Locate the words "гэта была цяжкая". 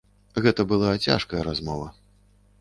0.45-1.45